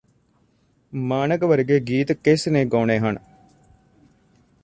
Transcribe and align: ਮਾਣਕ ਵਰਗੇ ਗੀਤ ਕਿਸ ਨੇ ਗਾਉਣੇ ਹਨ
ਮਾਣਕ 0.93 1.43
ਵਰਗੇ 1.43 1.79
ਗੀਤ 1.79 2.11
ਕਿਸ 2.13 2.47
ਨੇ 2.47 2.65
ਗਾਉਣੇ 2.65 2.97
ਹਨ 2.99 3.17